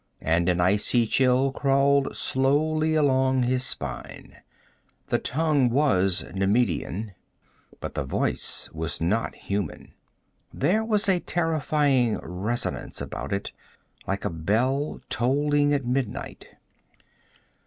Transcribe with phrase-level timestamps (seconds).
[0.19, 4.37] And an icy chill crawled slowly along his spine.
[5.09, 7.11] The tongue was Nemedian,
[7.79, 9.93] but the voice was not human.
[10.51, 13.51] There was a terrifying resonance about it,
[14.07, 16.47] like a bell tolling at midnight.